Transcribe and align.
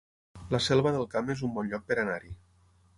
La 0.55 0.61
Selva 0.67 0.95
del 0.97 1.05
Camp 1.13 1.31
es 1.37 1.45
un 1.51 1.55
bon 1.59 1.71
lloc 1.75 1.89
per 1.93 2.01
anar-hi 2.07 2.37